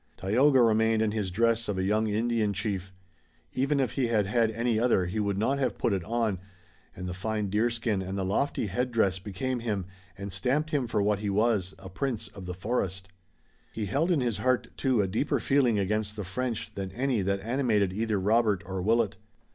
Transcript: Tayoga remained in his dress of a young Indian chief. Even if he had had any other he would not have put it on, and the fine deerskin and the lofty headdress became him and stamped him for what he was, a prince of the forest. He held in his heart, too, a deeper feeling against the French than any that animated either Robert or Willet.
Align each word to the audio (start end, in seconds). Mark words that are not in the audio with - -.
Tayoga 0.17 0.63
remained 0.63 1.03
in 1.03 1.11
his 1.11 1.29
dress 1.29 1.67
of 1.67 1.77
a 1.77 1.83
young 1.83 2.07
Indian 2.07 2.53
chief. 2.53 2.91
Even 3.53 3.79
if 3.79 3.91
he 3.91 4.07
had 4.07 4.25
had 4.25 4.49
any 4.49 4.79
other 4.79 5.05
he 5.05 5.19
would 5.19 5.37
not 5.37 5.59
have 5.59 5.77
put 5.77 5.93
it 5.93 6.03
on, 6.05 6.39
and 6.95 7.05
the 7.05 7.13
fine 7.13 7.51
deerskin 7.51 8.01
and 8.01 8.17
the 8.17 8.25
lofty 8.25 8.65
headdress 8.65 9.19
became 9.19 9.59
him 9.59 9.85
and 10.17 10.33
stamped 10.33 10.71
him 10.71 10.87
for 10.87 11.03
what 11.03 11.19
he 11.19 11.29
was, 11.29 11.75
a 11.77 11.87
prince 11.87 12.29
of 12.29 12.47
the 12.47 12.55
forest. 12.55 13.09
He 13.73 13.85
held 13.85 14.09
in 14.09 14.21
his 14.21 14.39
heart, 14.39 14.75
too, 14.75 15.01
a 15.01 15.07
deeper 15.07 15.39
feeling 15.39 15.77
against 15.77 16.15
the 16.15 16.23
French 16.23 16.73
than 16.73 16.91
any 16.93 17.21
that 17.21 17.39
animated 17.41 17.93
either 17.93 18.19
Robert 18.19 18.63
or 18.65 18.81
Willet. 18.81 19.17